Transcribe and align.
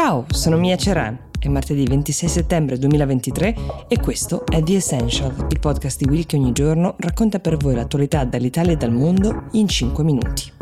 Ciao, 0.00 0.26
sono 0.30 0.58
Mia 0.58 0.76
Ceran. 0.76 1.30
È 1.40 1.48
martedì 1.48 1.82
26 1.82 2.28
settembre 2.28 2.78
2023 2.78 3.56
e 3.88 3.98
questo 3.98 4.46
è 4.46 4.62
The 4.62 4.76
Essential, 4.76 5.48
il 5.50 5.58
podcast 5.58 6.00
di 6.00 6.08
Will 6.08 6.24
che 6.24 6.36
ogni 6.36 6.52
giorno 6.52 6.94
racconta 7.00 7.40
per 7.40 7.56
voi 7.56 7.74
l'attualità 7.74 8.24
dall'Italia 8.24 8.74
e 8.74 8.76
dal 8.76 8.92
mondo 8.92 9.48
in 9.54 9.66
5 9.66 10.04
minuti. 10.04 10.52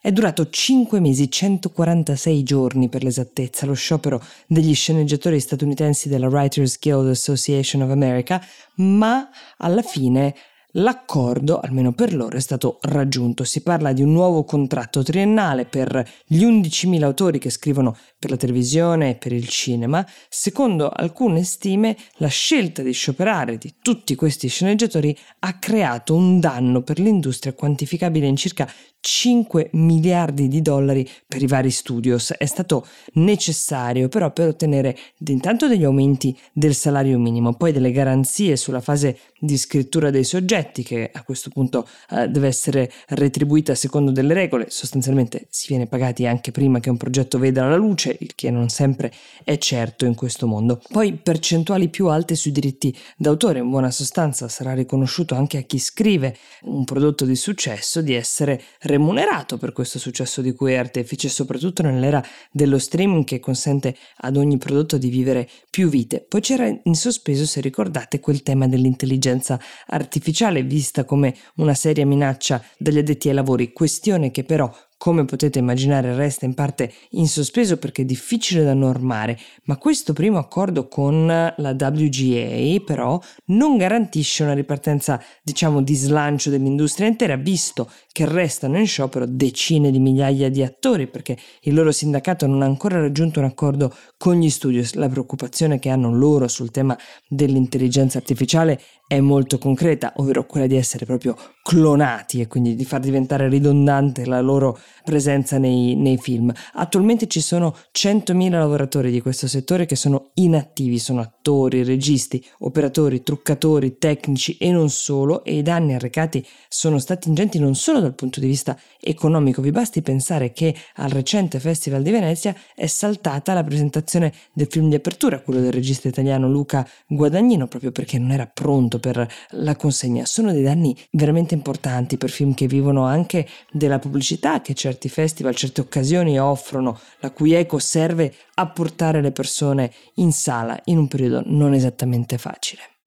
È 0.00 0.12
durato 0.12 0.48
5 0.48 1.00
mesi, 1.00 1.28
146 1.28 2.42
giorni 2.44 2.88
per 2.88 3.02
l'esattezza, 3.02 3.66
lo 3.66 3.74
sciopero 3.74 4.22
degli 4.46 4.72
sceneggiatori 4.72 5.40
statunitensi 5.40 6.08
della 6.08 6.28
Writers 6.28 6.78
Guild 6.78 7.08
Association 7.08 7.82
of 7.82 7.90
America, 7.90 8.40
ma 8.76 9.28
alla 9.56 9.82
fine 9.82 10.32
L'accordo, 10.72 11.60
almeno 11.60 11.92
per 11.92 12.14
loro, 12.14 12.36
è 12.36 12.40
stato 12.40 12.76
raggiunto. 12.82 13.42
Si 13.42 13.62
parla 13.62 13.94
di 13.94 14.02
un 14.02 14.12
nuovo 14.12 14.44
contratto 14.44 15.02
triennale 15.02 15.64
per 15.64 16.06
gli 16.26 16.44
11.000 16.44 17.02
autori 17.04 17.38
che 17.38 17.48
scrivono 17.48 17.96
per 18.18 18.28
la 18.28 18.36
televisione 18.36 19.10
e 19.10 19.14
per 19.14 19.32
il 19.32 19.48
cinema. 19.48 20.06
Secondo 20.28 20.90
alcune 20.90 21.42
stime, 21.42 21.96
la 22.16 22.28
scelta 22.28 22.82
di 22.82 22.92
scioperare 22.92 23.56
di 23.56 23.76
tutti 23.80 24.14
questi 24.14 24.48
sceneggiatori 24.48 25.16
ha 25.38 25.58
creato 25.58 26.14
un 26.14 26.38
danno 26.38 26.82
per 26.82 26.98
l'industria 26.98 27.54
quantificabile 27.54 28.26
in 28.26 28.36
circa 28.36 28.70
5 29.00 29.70
miliardi 29.72 30.48
di 30.48 30.60
dollari 30.60 31.08
per 31.26 31.40
i 31.40 31.46
vari 31.46 31.70
studios. 31.70 32.32
È 32.36 32.44
stato 32.44 32.86
necessario 33.14 34.08
però 34.08 34.32
per 34.32 34.48
ottenere 34.48 34.98
intanto 35.26 35.66
degli 35.66 35.84
aumenti 35.84 36.36
del 36.52 36.74
salario 36.74 37.18
minimo, 37.18 37.54
poi 37.54 37.72
delle 37.72 37.92
garanzie 37.92 38.56
sulla 38.56 38.80
fase 38.80 39.18
di 39.38 39.56
scrittura 39.56 40.10
dei 40.10 40.24
soggetti 40.24 40.57
che 40.82 41.10
a 41.12 41.22
questo 41.22 41.50
punto 41.50 41.88
eh, 42.10 42.28
deve 42.28 42.48
essere 42.48 42.90
retribuita 43.08 43.74
secondo 43.74 44.10
delle 44.10 44.34
regole, 44.34 44.66
sostanzialmente 44.68 45.46
si 45.50 45.68
viene 45.68 45.86
pagati 45.86 46.26
anche 46.26 46.50
prima 46.50 46.80
che 46.80 46.90
un 46.90 46.96
progetto 46.96 47.38
veda 47.38 47.66
la 47.66 47.76
luce, 47.76 48.16
il 48.20 48.34
che 48.34 48.50
non 48.50 48.68
sempre 48.68 49.12
è 49.44 49.56
certo 49.58 50.04
in 50.04 50.14
questo 50.14 50.46
mondo. 50.46 50.80
Poi 50.90 51.12
percentuali 51.14 51.88
più 51.88 52.08
alte 52.08 52.34
sui 52.34 52.50
diritti 52.50 52.96
d'autore, 53.16 53.60
in 53.60 53.70
buona 53.70 53.90
sostanza 53.90 54.48
sarà 54.48 54.74
riconosciuto 54.74 55.34
anche 55.34 55.58
a 55.58 55.62
chi 55.62 55.78
scrive 55.78 56.36
un 56.62 56.84
prodotto 56.84 57.24
di 57.24 57.36
successo 57.36 58.00
di 58.02 58.14
essere 58.14 58.60
remunerato 58.80 59.58
per 59.58 59.72
questo 59.72 59.98
successo 59.98 60.40
di 60.40 60.52
cui 60.52 60.72
è 60.72 60.76
artefice, 60.76 61.28
soprattutto 61.28 61.82
nell'era 61.82 62.24
dello 62.50 62.78
streaming 62.78 63.24
che 63.24 63.38
consente 63.38 63.96
ad 64.18 64.36
ogni 64.36 64.58
prodotto 64.58 64.98
di 64.98 65.08
vivere 65.08 65.48
più 65.70 65.88
vite. 65.88 66.24
Poi 66.28 66.40
c'era 66.40 66.66
in 66.66 66.94
sospeso, 66.94 67.46
se 67.46 67.60
ricordate, 67.60 68.20
quel 68.20 68.42
tema 68.42 68.66
dell'intelligenza 68.66 69.60
artificiale 69.86 70.47
vista 70.62 71.04
come 71.04 71.34
una 71.56 71.74
seria 71.74 72.06
minaccia 72.06 72.62
dagli 72.76 72.98
addetti 72.98 73.28
ai 73.28 73.34
lavori, 73.34 73.72
questione 73.72 74.30
che 74.30 74.44
però 74.44 74.70
come 74.98 75.24
potete 75.24 75.60
immaginare 75.60 76.14
resta 76.14 76.44
in 76.44 76.54
parte 76.54 76.92
in 77.10 77.28
sospeso 77.28 77.78
perché 77.78 78.02
è 78.02 78.04
difficile 78.04 78.64
da 78.64 78.74
normare, 78.74 79.38
ma 79.64 79.78
questo 79.78 80.12
primo 80.12 80.38
accordo 80.38 80.88
con 80.88 81.26
la 81.26 81.76
WGA 81.78 82.82
però 82.84 83.18
non 83.46 83.76
garantisce 83.76 84.42
una 84.42 84.54
ripartenza 84.54 85.22
diciamo 85.42 85.80
di 85.80 85.94
slancio 85.94 86.50
dell'industria 86.50 87.06
intera 87.06 87.36
visto 87.36 87.88
che 88.18 88.26
restano 88.26 88.78
in 88.78 88.86
sciopero 88.88 89.26
decine 89.26 89.92
di 89.92 90.00
migliaia 90.00 90.50
di 90.50 90.64
attori 90.64 91.06
perché 91.06 91.38
il 91.62 91.74
loro 91.74 91.92
sindacato 91.92 92.48
non 92.48 92.62
ha 92.62 92.66
ancora 92.66 93.00
raggiunto 93.00 93.38
un 93.38 93.46
accordo 93.46 93.94
con 94.16 94.40
gli 94.40 94.50
studios. 94.50 94.94
La 94.94 95.08
preoccupazione 95.08 95.78
che 95.78 95.88
hanno 95.88 96.12
loro 96.12 96.48
sul 96.48 96.72
tema 96.72 96.98
dell'intelligenza 97.28 98.18
artificiale 98.18 98.80
è 99.06 99.20
molto 99.20 99.58
concreta, 99.58 100.12
ovvero 100.16 100.44
quella 100.44 100.66
di 100.66 100.76
essere 100.76 101.06
proprio 101.06 101.36
clonati 101.62 102.40
e 102.40 102.46
quindi 102.46 102.74
di 102.74 102.84
far 102.84 103.00
diventare 103.00 103.48
ridondante 103.48 104.26
la 104.26 104.40
loro 104.40 104.78
presenza 105.04 105.58
nei, 105.58 105.94
nei, 105.94 106.18
film. 106.18 106.52
Attualmente 106.74 107.26
ci 107.26 107.40
sono 107.40 107.76
100.000 107.92 108.50
lavoratori 108.50 109.10
di 109.10 109.20
questo 109.20 109.46
settore 109.46 109.86
che 109.86 109.96
sono 109.96 110.30
inattivi, 110.34 110.98
sono 110.98 111.20
attori, 111.20 111.82
registi, 111.82 112.44
operatori, 112.60 113.22
truccatori, 113.22 113.98
tecnici 113.98 114.56
e 114.56 114.70
non 114.70 114.90
solo, 114.90 115.44
e 115.44 115.58
i 115.58 115.62
danni 115.62 115.94
arrecati 115.94 116.46
sono 116.68 116.98
stati 116.98 117.28
ingenti 117.28 117.58
non 117.58 117.74
solo 117.74 118.00
dal 118.00 118.14
punto 118.14 118.40
di 118.40 118.46
vista 118.46 118.78
economico. 119.00 119.62
Vi 119.62 119.70
basti 119.70 120.02
pensare 120.02 120.52
che 120.52 120.74
al 120.96 121.10
recente 121.10 121.60
Festival 121.60 122.02
di 122.02 122.10
Venezia 122.10 122.54
è 122.74 122.86
saltata 122.86 123.54
la 123.54 123.64
presentazione 123.64 124.32
del 124.52 124.66
film 124.70 124.88
di 124.88 124.96
apertura, 124.96 125.40
quello 125.40 125.60
del 125.60 125.72
regista 125.72 126.08
italiano 126.08 126.48
Luca 126.48 126.86
Guadagnino, 127.06 127.66
proprio 127.66 127.92
perché 127.92 128.18
non 128.18 128.32
era 128.32 128.46
pronto 128.46 128.98
per 128.98 129.26
la 129.50 129.76
consegna. 129.76 130.24
Sono 130.24 130.52
dei 130.52 130.62
danni 130.62 130.96
veramente 131.12 131.54
importanti 131.54 132.16
per 132.16 132.30
film 132.30 132.54
che 132.54 132.66
vivono 132.66 133.04
anche 133.04 133.46
della 133.70 133.98
pubblicità 133.98 134.60
che 134.60 134.74
certi 134.78 135.08
festival, 135.08 135.56
certe 135.56 135.80
occasioni 135.80 136.38
offrono, 136.38 136.98
la 137.18 137.32
cui 137.32 137.52
eco 137.52 137.80
serve 137.80 138.32
a 138.54 138.70
portare 138.70 139.20
le 139.20 139.32
persone 139.32 139.92
in 140.14 140.32
sala 140.32 140.80
in 140.84 140.98
un 140.98 141.08
periodo 141.08 141.42
non 141.46 141.74
esattamente 141.74 142.38
facile. 142.38 142.97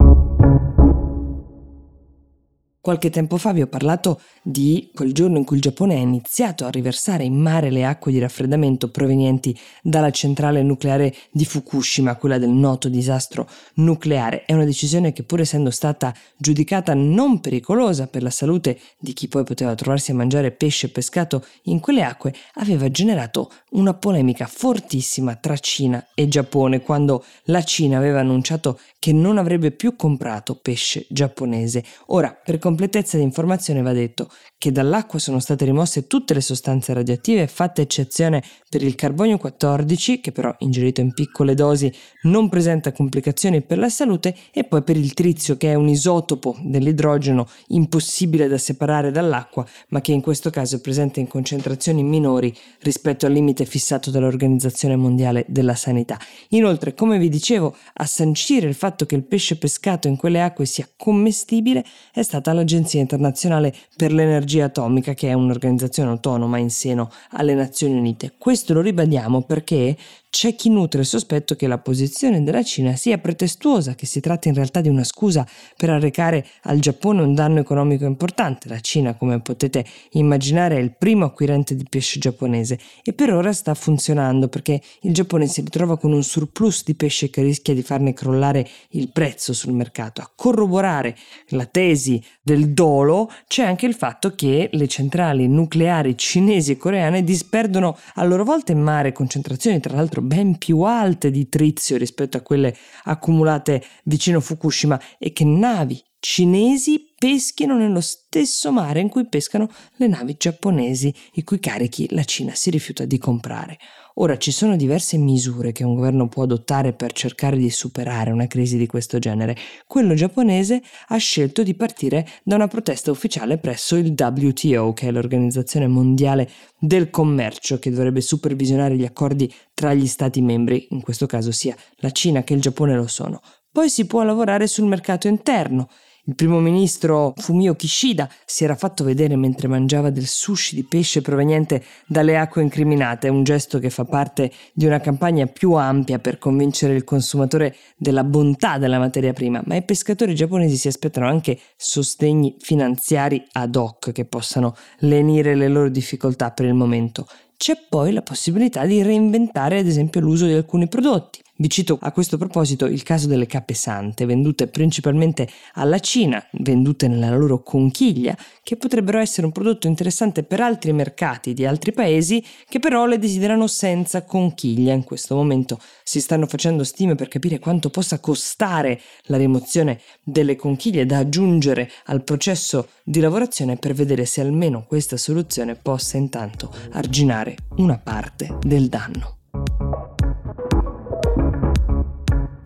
Qualche 2.82 3.12
tempo 3.12 3.38
fa 3.38 3.54
vi 3.54 3.62
ho 3.62 3.68
parlato 3.68 4.20
di 4.42 4.90
quel 4.92 5.14
giorno 5.14 5.38
in 5.38 5.44
cui 5.44 5.58
il 5.58 5.62
Giappone 5.62 5.94
ha 5.94 6.00
iniziato 6.00 6.66
a 6.66 6.72
riversare 6.72 7.24
in 7.24 7.40
mare 7.40 7.70
le 7.70 7.86
acque 7.86 8.12
di 8.12 8.18
raffreddamento 8.18 8.90
provenienti 8.90 9.56
dalla 9.84 10.10
centrale 10.10 10.64
nucleare 10.64 11.14
di 11.30 11.46
Fukushima, 11.46 12.16
quella 12.16 12.40
del 12.40 12.50
noto 12.50 12.90
disastro 12.90 13.48
nucleare. 13.76 14.46
È 14.46 14.54
una 14.54 14.66
decisione 14.66 15.14
che 15.14 15.22
pur 15.22 15.42
essendo 15.42 15.70
stata 15.70 16.12
giudicata 16.36 16.96
non 16.96 17.40
pericolosa 17.40 18.08
per 18.08 18.24
la 18.24 18.32
salute 18.32 18.80
di 18.98 19.14
chi 19.14 19.28
poi 19.28 19.44
poteva 19.44 19.76
trovarsi 19.76 20.10
a 20.10 20.16
mangiare 20.16 20.50
pesce 20.50 20.90
pescato 20.90 21.46
in 21.66 21.80
quelle 21.80 22.02
acque, 22.02 22.34
aveva 22.56 22.90
generato 22.90 23.52
una 23.74 23.94
polemica 23.94 24.48
fortissima 24.48 25.36
tra 25.36 25.56
Cina 25.58 26.04
e 26.16 26.28
Giappone 26.28 26.82
quando 26.82 27.24
la 27.44 27.62
Cina 27.64 27.98
aveva 27.98 28.22
annunciato 28.22 28.80
che 28.98 29.14
non 29.14 29.38
avrebbe 29.38 29.70
più 29.70 29.96
comprato 29.96 30.56
pesce 30.56 31.06
giapponese. 31.10 31.84
Ora, 32.08 32.36
per 32.44 32.58
completezza 32.72 33.18
di 33.18 33.24
informazione 33.24 33.82
va 33.82 33.92
detto 33.92 34.30
che 34.58 34.72
dall'acqua 34.72 35.20
sono 35.20 35.40
state 35.40 35.66
rimosse 35.66 36.08
tutte 36.08 36.34
le 36.34 36.40
sostanze 36.40 36.94
radioattive, 36.94 37.48
fatta 37.48 37.82
eccezione 37.82 38.44
per 38.70 38.84
il 38.84 38.96
carbonio 38.96 39.38
14, 39.38 40.22
che 40.22 40.32
però 40.32 40.54
ingerito 40.60 41.02
in 41.02 41.14
piccole 41.14 41.56
dosi 41.56 41.92
non 42.24 42.48
presenta 42.48 42.92
complicazioni 42.92 43.62
per 43.62 43.80
la 43.80 43.90
salute, 43.90 44.36
e 44.54 44.64
poi 44.64 44.84
per 44.84 44.98
il 44.98 45.14
trizio, 45.14 45.58
che 45.58 45.72
è 45.72 45.74
un 45.74 45.90
isotopo 45.90 46.56
dell'idrogeno 46.62 47.48
impossibile 47.70 48.48
da 48.48 48.60
separare 48.60 49.12
dall'acqua, 49.12 49.66
ma 49.90 50.00
che 50.00 50.12
in 50.12 50.22
questo 50.22 50.52
caso 50.52 50.76
è 50.76 50.80
presente 50.80 51.20
in 51.20 51.28
concentrazioni 51.28 52.04
minori 52.04 52.56
rispetto 52.82 53.26
al 53.26 53.34
limite 53.34 53.66
fissato 53.66 54.12
dall'Organizzazione 54.12 54.96
Mondiale 54.96 55.44
della 55.48 55.76
Sanità. 55.76 56.20
Inoltre, 56.50 56.94
come 56.94 57.18
vi 57.18 57.30
dicevo, 57.30 57.76
a 57.96 58.06
sancire 58.06 58.68
il 58.68 58.76
fatto 58.76 59.08
che 59.08 59.16
il 59.16 59.24
pesce 59.24 59.58
pescato 59.58 60.08
in 60.08 60.18
quelle 60.18 60.42
acque 60.42 60.66
sia 60.66 60.88
commestibile 60.96 61.84
è 62.14 62.22
stata 62.22 62.54
la 62.54 62.61
dall'Agenzia 62.62 63.02
internazionale 63.02 63.74
per 63.96 64.12
l'energia 64.12 64.66
atomica, 64.66 65.14
che 65.14 65.30
è 65.30 65.34
un'organizzazione 65.34 66.10
autonoma 66.12 66.58
in 66.58 66.70
seno 66.70 67.10
alle 67.32 67.54
Nazioni 67.54 67.98
Unite. 67.98 68.34
Questo 68.38 68.74
lo 68.74 68.82
ribadiamo 68.82 69.42
perché 69.42 69.98
c'è 70.32 70.56
chi 70.56 70.70
nutre 70.70 71.02
il 71.02 71.06
sospetto 71.06 71.58
che 71.58 71.68
la 71.68 71.78
posizione 71.78 72.42
della 72.42 72.64
Cina 72.64 72.96
sia 72.96 73.18
pretestuosa, 73.18 73.96
che 73.96 74.06
si 74.06 74.22
tratti 74.22 74.48
in 74.48 74.54
realtà 74.54 74.80
di 74.80 74.88
una 74.88 75.04
scusa 75.04 75.46
per 75.76 75.90
arrecare 75.90 76.48
al 76.64 76.80
Giappone 76.80 77.22
un 77.22 77.36
danno 77.36 77.60
economico 77.60 78.06
importante. 78.06 78.70
La 78.70 78.80
Cina, 78.80 79.14
come 79.14 79.42
potete 79.42 79.86
immaginare, 80.12 80.78
è 80.78 80.80
il 80.80 80.96
primo 80.96 81.26
acquirente 81.26 81.76
di 81.76 81.86
pesce 81.88 82.18
giapponese 82.18 82.80
e 83.04 83.12
per 83.12 83.34
ora 83.34 83.52
sta 83.52 83.74
funzionando 83.74 84.48
perché 84.48 84.82
il 85.02 85.14
Giappone 85.14 85.48
si 85.48 85.60
ritrova 85.62 85.98
con 85.98 86.14
un 86.14 86.24
surplus 86.24 86.86
di 86.86 86.96
pesce 86.96 87.30
che 87.30 87.42
rischia 87.42 87.74
di 87.74 87.84
farne 87.84 88.14
crollare 88.14 88.66
il 88.92 89.12
prezzo 89.12 89.52
sul 89.52 89.74
mercato. 89.74 90.22
A 90.22 90.32
corroborare 90.34 91.14
la 91.48 91.66
tesi 91.66 92.24
del 92.52 92.74
dolo 92.74 93.32
c'è 93.48 93.64
anche 93.64 93.86
il 93.86 93.94
fatto 93.94 94.36
che 94.36 94.70
le 94.74 94.88
centrali 94.88 95.48
nucleari 95.48 96.18
cinesi 96.18 96.72
e 96.72 96.78
coreane 96.78 97.24
disperdono 97.24 97.98
a 98.16 98.24
loro 98.26 98.44
volta 98.44 98.74
in 98.74 98.82
mare 98.82 99.14
concentrazioni 99.14 99.80
tra 99.80 99.96
l'altro 99.96 100.22
ben 100.22 100.58
più 100.58 100.82
alte 100.82 101.32
di 101.32 101.48
trizio 101.48 101.96
rispetto 101.96 102.36
a 102.36 102.42
quelle 102.42 102.76
accumulate 103.04 103.82
vicino 104.04 104.42
Fukushima 104.42 105.00
e 105.18 105.32
che 105.32 105.46
navi 105.46 106.04
cinesi 106.20 107.11
peschino 107.22 107.78
nello 107.78 108.02
stesso 108.02 108.72
mare 108.72 109.00
in 109.00 109.08
cui 109.08 109.28
pescano 109.28 109.70
le 109.98 110.08
navi 110.08 110.38
giapponesi, 110.40 111.14
i 111.34 111.44
cui 111.44 111.60
carichi 111.60 112.08
la 112.16 112.24
Cina 112.24 112.56
si 112.56 112.72
rifiuta 112.72 113.06
di 113.06 113.20
comprare. 113.20 113.78
Ora 114.16 114.40
ci 114.40 114.52
sono 114.52 114.76
diverse 114.76 115.18
misure 115.18 115.72
che 115.72 115.84
un 115.84 115.94
governo 115.94 116.28
può 116.28 116.42
adottare 116.42 116.94
per 116.94 117.12
cercare 117.12 117.58
di 117.58 117.70
superare 117.70 118.32
una 118.32 118.48
crisi 118.48 118.76
di 118.76 118.88
questo 118.88 119.20
genere. 119.20 119.56
Quello 119.86 120.16
giapponese 120.16 120.82
ha 121.10 121.18
scelto 121.18 121.62
di 121.62 121.76
partire 121.76 122.28
da 122.44 122.56
una 122.56 122.68
protesta 122.68 123.12
ufficiale 123.12 123.60
presso 123.60 123.96
il 123.98 124.16
WTO, 124.18 124.92
che 124.94 125.10
è 125.10 125.12
l'Organizzazione 125.12 125.86
Mondiale 125.86 126.50
del 126.80 127.12
Commercio, 127.12 127.78
che 127.78 127.92
dovrebbe 127.92 128.22
supervisionare 128.22 128.98
gli 128.98 129.06
accordi 129.06 129.54
tra 129.76 129.94
gli 129.94 130.08
Stati 130.08 130.42
membri, 130.42 130.88
in 130.90 131.02
questo 131.02 131.28
caso 131.28 131.52
sia 131.52 131.76
la 131.98 132.10
Cina 132.10 132.42
che 132.42 132.56
il 132.56 132.62
Giappone 132.62 132.96
lo 132.96 133.06
sono. 133.06 133.42
Poi 133.72 133.92
si 133.92 134.08
può 134.08 134.24
lavorare 134.24 134.66
sul 134.66 134.88
mercato 134.88 135.28
interno 135.28 135.88
Il 136.26 136.36
primo 136.36 136.60
ministro 136.60 137.34
Fumio 137.36 137.74
Kishida 137.74 138.30
si 138.46 138.64
era 138.64 138.76
fatto 138.76 139.04
vedere 139.04 139.36
mentre 139.36 139.68
mangiava 139.68 140.12
del 140.12 140.28
sushi 140.28 140.76
di 140.76 140.84
pesce 140.84 141.22
proveniente 141.22 141.84
dalle 142.06 142.38
acque 142.38 142.62
incriminate, 142.62 143.28
un 143.28 143.44
gesto 143.44 143.80
che 143.80 143.90
fa 143.90 144.06
parte 144.06 144.52
di 144.72 144.86
una 144.86 145.00
campagna 145.00 145.48
più 145.48 145.74
ampia 145.74 146.20
per 146.20 146.38
convincere 146.38 146.94
il 146.94 147.04
consumatore 147.04 147.76
della 147.98 148.24
bontà 148.24 148.78
della 148.78 149.00
materia 149.00 149.34
prima, 149.34 149.64
ma 149.66 149.76
i 149.76 149.82
pescatori 149.82 150.36
giapponesi 150.36 150.78
si 150.78 150.88
aspettano 150.88 151.28
anche 151.28 151.60
sostegni 151.76 152.56
finanziari 152.60 153.44
ad 153.54 153.76
hoc 153.76 154.12
che 154.12 154.26
possano 154.26 154.76
lenire 155.00 155.56
le 155.56 155.70
loro 155.70 155.90
difficoltà 155.90 156.52
per 156.52 156.68
il 156.68 156.76
momento. 156.76 157.26
C'è 157.58 157.74
poi 157.90 158.12
la 158.12 158.22
possibilità 158.22 158.86
di 158.86 159.02
reinventare 159.02 159.80
ad 159.80 159.88
esempio 159.88 160.22
l'uso 160.22 160.46
di 160.46 160.54
alcuni 160.54 160.88
prodotti. 160.88 161.42
Vi 161.62 161.70
cito 161.70 162.00
a 162.02 162.12
questo 162.12 162.40
proposito 162.40 162.88
il 162.88 163.04
caso 163.04 163.28
delle 163.28 163.46
cappe 163.46 163.76
sante, 163.76 164.26
vendute 164.26 164.66
principalmente 164.66 165.48
alla 165.74 166.00
Cina, 166.00 166.44
vendute 166.54 167.08
nella 167.08 167.36
loro 167.36 167.62
conchiglia, 167.62 168.36
che 168.64 168.78
potrebbero 168.78 169.20
essere 169.20 169.46
un 169.46 169.52
prodotto 169.52 169.86
interessante 169.86 170.42
per 170.42 170.60
altri 170.60 170.92
mercati 170.92 171.54
di 171.54 171.64
altri 171.64 171.92
paesi 171.92 172.44
che 172.68 172.80
però 172.80 173.06
le 173.06 173.20
desiderano 173.20 173.68
senza 173.68 174.24
conchiglia. 174.24 174.94
In 174.94 175.04
questo 175.04 175.36
momento 175.36 175.80
si 176.02 176.20
stanno 176.20 176.48
facendo 176.48 176.84
stime 176.84 177.14
per 177.14 177.28
capire 177.28 177.60
quanto 177.60 177.92
possa 177.92 178.20
costare 178.20 179.00
la 179.26 179.38
rimozione 179.38 180.02
delle 180.24 180.56
conchiglie 180.56 181.06
da 181.06 181.20
aggiungere 181.20 181.92
al 182.06 182.24
processo 182.24 182.88
di 183.04 183.20
lavorazione 183.20 183.78
per 183.78 183.94
vedere 183.94 184.26
se 184.26 184.42
almeno 184.42 184.84
questa 184.88 185.16
soluzione 185.16 185.76
possa 185.76 186.18
intanto 186.18 186.74
arginare 186.94 187.56
una 187.76 188.00
parte 188.00 188.58
del 188.64 188.90
danno. 188.90 189.41